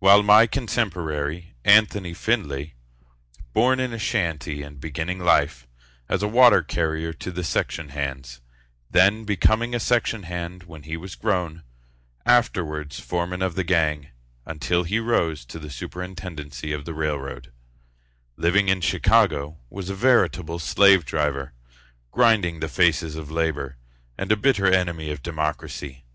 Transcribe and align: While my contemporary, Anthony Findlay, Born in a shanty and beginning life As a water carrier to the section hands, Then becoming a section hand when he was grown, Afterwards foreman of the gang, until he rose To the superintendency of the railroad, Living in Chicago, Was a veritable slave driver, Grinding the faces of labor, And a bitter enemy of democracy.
While 0.00 0.24
my 0.24 0.48
contemporary, 0.48 1.54
Anthony 1.64 2.12
Findlay, 2.12 2.74
Born 3.52 3.78
in 3.78 3.92
a 3.92 4.00
shanty 4.00 4.64
and 4.64 4.80
beginning 4.80 5.20
life 5.20 5.68
As 6.08 6.24
a 6.24 6.26
water 6.26 6.60
carrier 6.60 7.12
to 7.12 7.30
the 7.30 7.44
section 7.44 7.90
hands, 7.90 8.40
Then 8.90 9.24
becoming 9.24 9.72
a 9.72 9.78
section 9.78 10.24
hand 10.24 10.64
when 10.64 10.82
he 10.82 10.96
was 10.96 11.14
grown, 11.14 11.62
Afterwards 12.26 12.98
foreman 12.98 13.42
of 13.42 13.54
the 13.54 13.62
gang, 13.62 14.08
until 14.44 14.82
he 14.82 14.98
rose 14.98 15.44
To 15.44 15.60
the 15.60 15.70
superintendency 15.70 16.72
of 16.72 16.84
the 16.84 16.92
railroad, 16.92 17.52
Living 18.36 18.68
in 18.68 18.80
Chicago, 18.80 19.58
Was 19.68 19.88
a 19.88 19.94
veritable 19.94 20.58
slave 20.58 21.04
driver, 21.04 21.52
Grinding 22.10 22.58
the 22.58 22.66
faces 22.66 23.14
of 23.14 23.30
labor, 23.30 23.76
And 24.18 24.32
a 24.32 24.36
bitter 24.36 24.66
enemy 24.66 25.12
of 25.12 25.22
democracy. 25.22 26.06